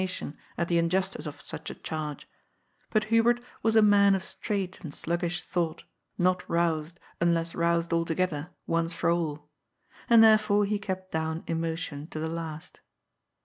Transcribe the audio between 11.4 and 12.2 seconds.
emotion, to